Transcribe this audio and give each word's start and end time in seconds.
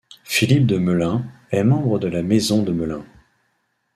Philippe 0.23 0.65
de 0.65 0.79
Melun 0.79 1.25
est 1.51 1.63
membre 1.63 1.99
de 1.99 2.07
la 2.07 2.23
maison 2.23 2.63
de 2.63 2.71
Melun. 2.71 3.05